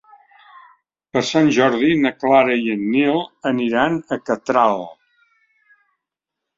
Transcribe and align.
Per 1.17 1.23
Sant 1.31 1.51
Jordi 1.57 1.91
na 2.07 2.13
Clara 2.25 2.57
i 2.63 2.75
en 2.79 2.83
Nil 2.97 3.23
aniran 3.53 4.03
a 4.19 4.23
Catral. 4.33 4.85